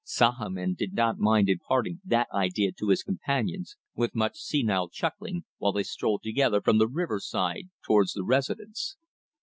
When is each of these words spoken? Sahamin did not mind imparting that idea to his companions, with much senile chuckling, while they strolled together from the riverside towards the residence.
Sahamin 0.03 0.73
did 0.73 0.93
not 0.93 1.19
mind 1.19 1.47
imparting 1.47 2.01
that 2.03 2.25
idea 2.33 2.71
to 2.71 2.89
his 2.89 3.03
companions, 3.03 3.75
with 3.93 4.15
much 4.15 4.35
senile 4.39 4.89
chuckling, 4.89 5.43
while 5.59 5.73
they 5.73 5.83
strolled 5.83 6.23
together 6.23 6.59
from 6.59 6.79
the 6.79 6.87
riverside 6.87 7.69
towards 7.85 8.13
the 8.13 8.23
residence. 8.23 8.95